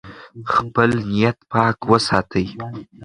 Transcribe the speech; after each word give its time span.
خپل 0.53 0.89
نیت 1.09 1.37
پاک 1.51 1.77
وساتئ. 1.91 2.45